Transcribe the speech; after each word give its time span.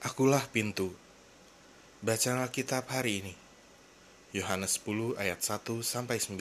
Akulah 0.00 0.40
pintu. 0.48 0.96
Bacaan 2.00 2.40
Alkitab 2.40 2.88
hari 2.88 3.20
ini. 3.20 3.36
Yohanes 4.32 4.80
10 4.80 5.20
ayat 5.20 5.44
1 5.44 5.84
sampai 5.84 6.16
9. 6.16 6.40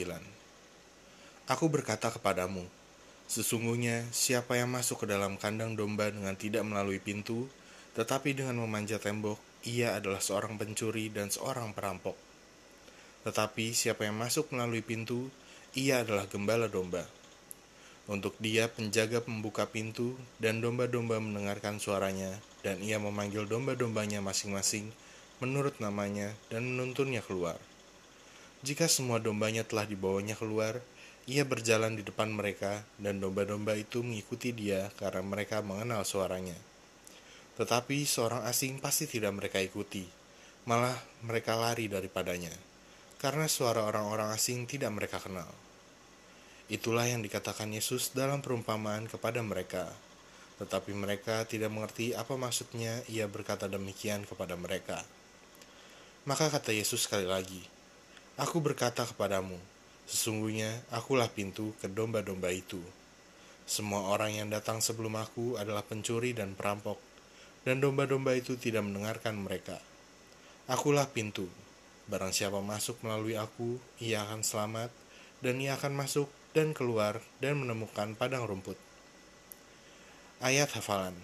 Aku 1.51 1.67
berkata 1.67 2.07
kepadamu, 2.07 2.63
sesungguhnya 3.27 4.07
siapa 4.15 4.55
yang 4.55 4.71
masuk 4.71 5.03
ke 5.03 5.11
dalam 5.11 5.35
kandang 5.35 5.75
domba 5.75 6.07
dengan 6.07 6.39
tidak 6.39 6.63
melalui 6.63 7.03
pintu, 7.03 7.51
tetapi 7.99 8.31
dengan 8.31 8.63
memanjat 8.63 9.03
tembok, 9.03 9.35
ia 9.67 9.91
adalah 9.91 10.23
seorang 10.23 10.55
pencuri 10.55 11.11
dan 11.11 11.27
seorang 11.27 11.75
perampok. 11.75 12.15
Tetapi 13.27 13.75
siapa 13.75 14.07
yang 14.07 14.15
masuk 14.15 14.55
melalui 14.55 14.79
pintu, 14.79 15.27
ia 15.75 16.07
adalah 16.07 16.31
gembala 16.31 16.71
domba. 16.71 17.03
Untuk 18.09 18.33
dia 18.41 18.65
penjaga 18.65 19.21
membuka 19.29 19.69
pintu 19.69 20.17
dan 20.41 20.65
domba-domba 20.65 21.21
mendengarkan 21.21 21.77
suaranya 21.77 22.41
dan 22.65 22.81
ia 22.81 22.97
memanggil 22.97 23.45
domba-dombanya 23.45 24.17
masing-masing 24.25 24.89
menurut 25.37 25.77
namanya 25.77 26.33
dan 26.49 26.65
menuntunnya 26.65 27.21
keluar. 27.21 27.61
Jika 28.65 28.89
semua 28.89 29.21
dombanya 29.21 29.61
telah 29.61 29.85
dibawanya 29.85 30.33
keluar, 30.33 30.81
ia 31.29 31.45
berjalan 31.45 31.93
di 31.93 32.01
depan 32.01 32.33
mereka 32.33 32.81
dan 32.97 33.21
domba-domba 33.21 33.77
itu 33.77 34.01
mengikuti 34.01 34.57
dia 34.57 34.89
karena 34.97 35.21
mereka 35.21 35.61
mengenal 35.61 36.01
suaranya. 36.01 36.57
Tetapi 37.61 38.09
seorang 38.09 38.49
asing 38.49 38.81
pasti 38.81 39.05
tidak 39.05 39.37
mereka 39.37 39.61
ikuti, 39.61 40.09
malah 40.65 40.97
mereka 41.21 41.53
lari 41.53 41.85
daripadanya, 41.85 42.51
karena 43.21 43.45
suara 43.45 43.85
orang-orang 43.85 44.33
asing 44.33 44.65
tidak 44.65 44.89
mereka 44.89 45.21
kenal. 45.21 45.68
Itulah 46.69 47.09
yang 47.09 47.25
dikatakan 47.25 47.73
Yesus 47.73 48.13
dalam 48.13 48.45
perumpamaan 48.45 49.09
kepada 49.09 49.41
mereka. 49.41 49.89
Tetapi 50.61 50.93
mereka 50.93 51.41
tidak 51.49 51.73
mengerti 51.73 52.13
apa 52.13 52.37
maksudnya 52.37 53.01
ia 53.09 53.25
berkata 53.25 53.65
demikian 53.65 54.21
kepada 54.29 54.53
mereka. 54.53 55.01
Maka 56.29 56.53
kata 56.53 56.69
Yesus 56.69 57.09
sekali 57.09 57.25
lagi, 57.25 57.65
Aku 58.39 58.63
berkata 58.63 59.03
kepadamu, 59.03 59.59
sesungguhnya 60.07 60.71
akulah 60.95 61.27
pintu 61.27 61.75
ke 61.83 61.91
domba-domba 61.91 62.53
itu. 62.53 62.79
Semua 63.67 64.15
orang 64.15 64.31
yang 64.31 64.47
datang 64.47 64.79
sebelum 64.79 65.19
aku 65.19 65.59
adalah 65.59 65.83
pencuri 65.83 66.31
dan 66.31 66.55
perampok, 66.55 67.01
dan 67.67 67.83
domba-domba 67.83 68.37
itu 68.37 68.55
tidak 68.55 68.87
mendengarkan 68.87 69.41
mereka. 69.41 69.81
Akulah 70.71 71.09
pintu, 71.11 71.51
barang 72.07 72.31
siapa 72.31 72.63
masuk 72.63 73.01
melalui 73.03 73.35
aku, 73.35 73.75
ia 73.99 74.23
akan 74.23 74.45
selamat, 74.45 74.93
dan 75.43 75.59
ia 75.59 75.75
akan 75.75 75.91
masuk 75.97 76.31
dan 76.59 76.75
keluar 76.75 77.23
dan 77.39 77.55
menemukan 77.55 78.19
padang 78.19 78.43
rumput. 78.43 78.75
Ayat 80.43 80.67
hafalan 80.75 81.15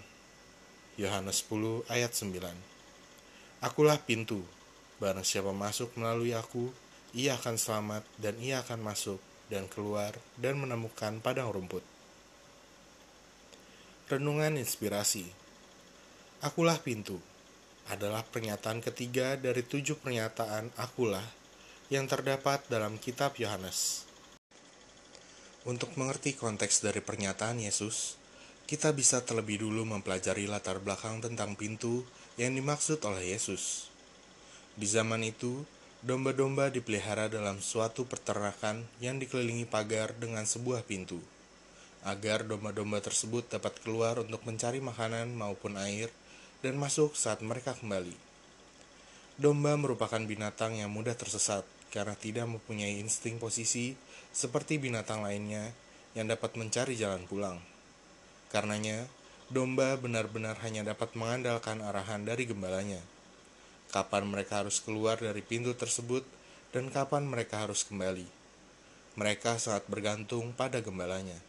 Yohanes 0.96 1.44
10 1.44 1.84
ayat 1.92 2.16
9 2.16 2.40
Akulah 3.60 4.00
pintu, 4.00 4.48
barang 5.04 5.28
siapa 5.28 5.52
masuk 5.52 5.92
melalui 6.00 6.32
aku, 6.32 6.72
ia 7.12 7.36
akan 7.36 7.60
selamat 7.60 8.08
dan 8.16 8.40
ia 8.40 8.64
akan 8.64 8.80
masuk 8.80 9.20
dan 9.52 9.68
keluar 9.68 10.16
dan 10.40 10.56
menemukan 10.56 11.20
padang 11.20 11.52
rumput. 11.52 11.84
Renungan 14.08 14.56
inspirasi 14.56 15.28
Akulah 16.48 16.80
pintu 16.80 17.20
adalah 17.92 18.24
pernyataan 18.24 18.80
ketiga 18.80 19.36
dari 19.36 19.68
tujuh 19.68 20.00
pernyataan 20.00 20.72
akulah 20.80 21.28
yang 21.92 22.08
terdapat 22.08 22.64
dalam 22.72 22.96
kitab 22.96 23.36
Yohanes. 23.36 24.05
Untuk 25.66 25.98
mengerti 25.98 26.38
konteks 26.38 26.86
dari 26.86 27.02
pernyataan 27.02 27.58
Yesus, 27.58 28.22
kita 28.70 28.94
bisa 28.94 29.26
terlebih 29.26 29.66
dulu 29.66 29.82
mempelajari 29.82 30.46
latar 30.46 30.78
belakang 30.78 31.26
tentang 31.26 31.58
pintu 31.58 32.06
yang 32.38 32.54
dimaksud 32.54 33.02
oleh 33.02 33.34
Yesus. 33.34 33.90
Di 34.78 34.86
zaman 34.86 35.26
itu, 35.26 35.66
domba-domba 36.06 36.70
dipelihara 36.70 37.34
dalam 37.34 37.66
suatu 37.66 38.06
peternakan 38.06 38.86
yang 39.02 39.18
dikelilingi 39.18 39.66
pagar 39.66 40.14
dengan 40.14 40.46
sebuah 40.46 40.86
pintu, 40.86 41.18
agar 42.06 42.46
domba-domba 42.46 43.02
tersebut 43.02 43.50
dapat 43.50 43.74
keluar 43.82 44.22
untuk 44.22 44.46
mencari 44.46 44.78
makanan 44.86 45.34
maupun 45.34 45.82
air 45.82 46.14
dan 46.62 46.78
masuk 46.78 47.18
saat 47.18 47.42
mereka 47.42 47.74
kembali. 47.74 48.14
Domba 49.42 49.74
merupakan 49.82 50.22
binatang 50.22 50.78
yang 50.78 50.94
mudah 50.94 51.18
tersesat 51.18 51.66
karena 51.96 52.12
tidak 52.20 52.44
mempunyai 52.52 53.00
insting 53.00 53.40
posisi 53.40 53.96
seperti 54.36 54.76
binatang 54.76 55.24
lainnya 55.24 55.72
yang 56.12 56.28
dapat 56.28 56.60
mencari 56.60 57.00
jalan 57.00 57.24
pulang. 57.24 57.64
Karenanya, 58.52 59.08
domba 59.48 59.96
benar-benar 59.96 60.60
hanya 60.68 60.84
dapat 60.84 61.16
mengandalkan 61.16 61.80
arahan 61.80 62.28
dari 62.28 62.44
gembalanya. 62.44 63.00
Kapan 63.96 64.28
mereka 64.28 64.60
harus 64.60 64.84
keluar 64.84 65.16
dari 65.16 65.40
pintu 65.40 65.72
tersebut 65.72 66.28
dan 66.76 66.92
kapan 66.92 67.24
mereka 67.24 67.64
harus 67.64 67.88
kembali. 67.88 68.28
Mereka 69.16 69.56
sangat 69.56 69.88
bergantung 69.88 70.52
pada 70.52 70.84
gembalanya. 70.84 71.40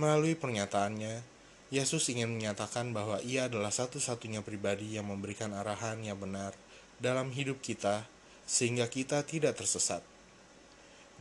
Melalui 0.00 0.32
pernyataannya, 0.32 1.20
Yesus 1.68 2.08
ingin 2.08 2.32
menyatakan 2.32 2.96
bahwa 2.96 3.20
ia 3.20 3.52
adalah 3.52 3.68
satu-satunya 3.68 4.40
pribadi 4.40 4.96
yang 4.96 5.12
memberikan 5.12 5.52
arahan 5.52 6.00
yang 6.00 6.16
benar 6.16 6.56
dalam 6.96 7.28
hidup 7.30 7.60
kita 7.60 8.08
sehingga 8.50 8.90
kita 8.90 9.22
tidak 9.22 9.62
tersesat. 9.62 10.02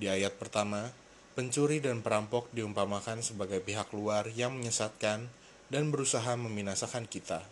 Di 0.01 0.09
ayat 0.09 0.34
pertama, 0.41 0.90
pencuri 1.38 1.78
dan 1.78 2.01
perampok 2.01 2.50
diumpamakan 2.50 3.22
sebagai 3.22 3.62
pihak 3.62 3.94
luar 3.94 4.34
yang 4.34 4.57
menyesatkan 4.57 5.29
dan 5.69 5.84
berusaha 5.94 6.34
membinasakan 6.34 7.06
kita. 7.06 7.45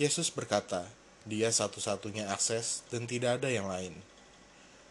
Yesus 0.00 0.32
berkata, 0.32 0.88
dia 1.28 1.52
satu-satunya 1.52 2.32
akses 2.32 2.88
dan 2.88 3.04
tidak 3.04 3.44
ada 3.44 3.52
yang 3.52 3.68
lain. 3.68 3.92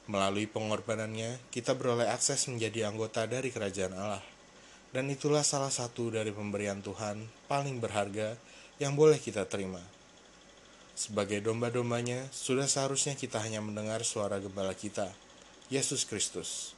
Melalui 0.05 0.45
pengorbanannya, 0.45 1.41
kita 1.49 1.73
beroleh 1.73 2.05
akses 2.13 2.45
menjadi 2.53 2.93
anggota 2.93 3.25
dari 3.25 3.49
kerajaan 3.49 3.97
Allah. 3.97 4.23
Dan 4.93 5.09
itulah 5.09 5.41
salah 5.41 5.73
satu 5.73 6.13
dari 6.13 6.29
pemberian 6.29 6.77
Tuhan 6.85 7.25
paling 7.49 7.81
berharga 7.81 8.37
yang 8.77 8.93
boleh 8.93 9.17
kita 9.17 9.49
terima. 9.49 9.81
Sebagai 10.93 11.41
domba-dombanya, 11.41 12.29
sudah 12.29 12.69
seharusnya 12.69 13.17
kita 13.17 13.41
hanya 13.41 13.59
mendengar 13.65 14.05
suara 14.05 14.37
gembala 14.37 14.77
kita– 14.77 15.09
Yesus 15.73 16.05
Kristus. 16.05 16.77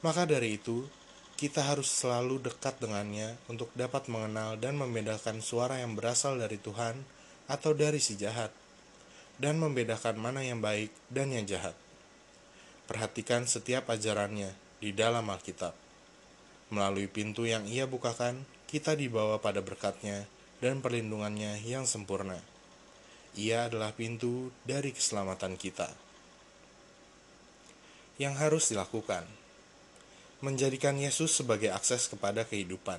Maka 0.00 0.24
dari 0.24 0.56
itu, 0.56 0.88
kita 1.36 1.60
harus 1.60 1.92
selalu 1.92 2.40
dekat 2.40 2.80
dengannya 2.80 3.36
untuk 3.52 3.68
dapat 3.76 4.08
mengenal 4.08 4.56
dan 4.56 4.80
membedakan 4.80 5.44
suara 5.44 5.82
yang 5.82 5.92
berasal 5.92 6.40
dari 6.40 6.56
Tuhan 6.56 6.96
atau 7.52 7.76
dari 7.76 8.00
si 8.00 8.16
jahat, 8.16 8.48
dan 9.36 9.60
membedakan 9.60 10.16
mana 10.16 10.40
yang 10.40 10.64
baik 10.64 10.88
dan 11.12 11.36
yang 11.36 11.44
jahat. 11.44 11.76
Perhatikan 12.88 13.44
setiap 13.44 13.92
ajarannya 13.92 14.56
di 14.80 14.96
dalam 14.96 15.28
Alkitab. 15.28 15.76
Melalui 16.72 17.12
pintu 17.12 17.44
yang 17.44 17.68
ia 17.68 17.84
bukakan, 17.84 18.48
kita 18.72 18.96
dibawa 18.96 19.36
pada 19.36 19.60
berkatnya 19.60 20.24
dan 20.64 20.80
perlindungannya 20.80 21.60
yang 21.60 21.84
sempurna. 21.84 22.40
Ia 23.36 23.68
adalah 23.68 23.92
pintu 23.92 24.54
dari 24.64 24.94
keselamatan 24.94 25.58
kita 25.60 25.90
yang 28.18 28.34
harus 28.34 28.74
dilakukan. 28.74 29.22
Menjadikan 30.42 30.98
Yesus 30.98 31.34
sebagai 31.34 31.70
akses 31.70 32.06
kepada 32.10 32.46
kehidupan, 32.46 32.98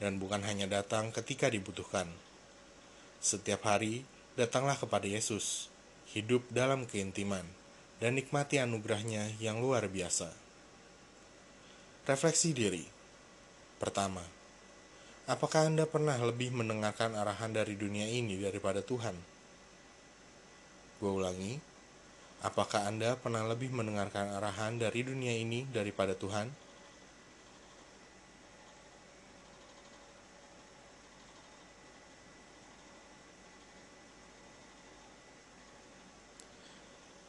dan 0.00 0.16
bukan 0.16 0.40
hanya 0.44 0.68
datang 0.68 1.12
ketika 1.12 1.48
dibutuhkan. 1.52 2.08
Setiap 3.20 3.68
hari, 3.68 4.04
datanglah 4.36 4.76
kepada 4.76 5.04
Yesus, 5.04 5.68
hidup 6.12 6.44
dalam 6.48 6.88
keintiman, 6.88 7.44
dan 8.00 8.16
nikmati 8.16 8.56
anugerahnya 8.56 9.36
yang 9.40 9.60
luar 9.60 9.88
biasa. 9.88 10.32
Refleksi 12.08 12.56
diri 12.56 12.84
Pertama, 13.80 14.20
apakah 15.24 15.72
Anda 15.72 15.88
pernah 15.88 16.16
lebih 16.20 16.52
mendengarkan 16.52 17.16
arahan 17.16 17.56
dari 17.56 17.80
dunia 17.80 18.04
ini 18.04 18.36
daripada 18.36 18.84
Tuhan? 18.84 19.29
Gue 21.00 21.12
ulangi, 21.16 21.56
Apakah 22.40 22.88
Anda 22.88 23.20
pernah 23.20 23.44
lebih 23.44 23.68
mendengarkan 23.68 24.32
arahan 24.32 24.80
dari 24.80 25.04
dunia 25.04 25.36
ini 25.36 25.68
daripada 25.68 26.16
Tuhan? 26.16 26.48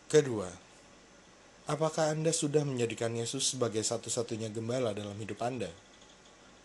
Kedua, 0.07 0.47
apakah 1.67 2.15
Anda 2.15 2.31
sudah 2.31 2.63
menjadikan 2.63 3.11
Yesus 3.11 3.51
sebagai 3.51 3.83
satu-satunya 3.83 4.47
gembala 4.47 4.95
dalam 4.95 5.15
hidup 5.19 5.43
Anda? 5.43 5.71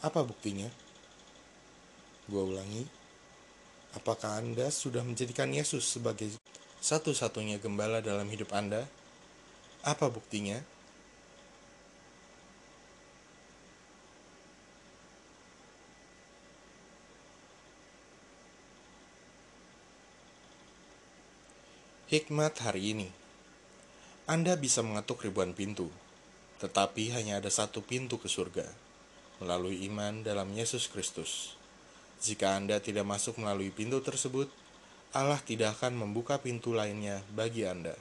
Apa 0.06 0.22
buktinya? 0.22 0.70
Gua 2.30 2.46
ulangi, 2.46 2.86
apakah 3.98 4.38
Anda 4.38 4.70
sudah 4.70 5.02
menjadikan 5.02 5.50
Yesus 5.50 5.98
sebagai 5.98 6.30
satu-satunya 6.80 7.58
gembala 7.58 8.04
dalam 8.04 8.28
hidup 8.28 8.52
Anda? 8.52 8.88
Apa 9.86 10.10
buktinya? 10.10 10.62
Hikmat 22.06 22.62
hari 22.62 22.94
ini 22.94 23.10
Anda 24.30 24.54
bisa 24.54 24.78
mengetuk 24.78 25.26
ribuan 25.26 25.58
pintu, 25.58 25.90
tetapi 26.62 27.10
hanya 27.10 27.42
ada 27.42 27.50
satu 27.50 27.82
pintu 27.82 28.14
ke 28.22 28.30
surga, 28.30 28.62
melalui 29.42 29.82
iman 29.90 30.22
dalam 30.22 30.46
Yesus 30.54 30.86
Kristus. 30.86 31.58
Jika 32.22 32.54
Anda 32.54 32.78
tidak 32.78 33.10
masuk 33.10 33.42
melalui 33.42 33.74
pintu 33.74 33.98
tersebut, 34.06 34.46
Allah 35.16 35.40
tidak 35.40 35.80
akan 35.80 35.96
membuka 35.96 36.36
pintu 36.36 36.76
lainnya 36.76 37.24
bagi 37.32 37.64
Anda. 37.64 37.96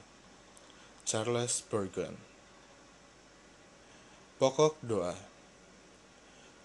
Charles 1.08 1.64
Spurgeon 1.64 2.12
Pokok 4.36 4.76
doa 4.84 5.16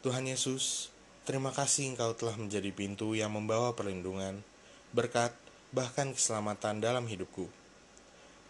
Tuhan 0.04 0.28
Yesus, 0.28 0.92
terima 1.24 1.56
kasih 1.56 1.96
Engkau 1.96 2.12
telah 2.20 2.36
menjadi 2.36 2.68
pintu 2.76 3.16
yang 3.16 3.32
membawa 3.32 3.72
perlindungan, 3.80 4.44
berkat, 4.92 5.32
bahkan 5.72 6.12
keselamatan 6.12 6.84
dalam 6.84 7.08
hidupku. 7.08 7.48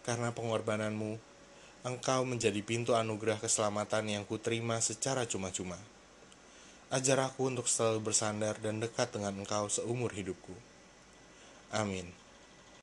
Karena 0.02 0.34
pengorbananmu, 0.34 1.22
engkau 1.86 2.26
menjadi 2.26 2.58
pintu 2.66 2.98
anugerah 2.98 3.38
keselamatan 3.38 4.10
yang 4.10 4.24
kuterima 4.26 4.82
secara 4.82 5.22
cuma-cuma. 5.22 5.78
Ajar 6.90 7.30
aku 7.30 7.46
untuk 7.46 7.70
selalu 7.70 8.10
bersandar 8.10 8.58
dan 8.58 8.82
dekat 8.82 9.14
dengan 9.14 9.38
engkau 9.38 9.70
seumur 9.70 10.10
hidupku. 10.10 10.71
I 11.72 11.84
mean. 11.84 12.12